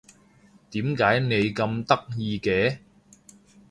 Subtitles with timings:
[0.71, 2.79] 點解你咁得意嘅？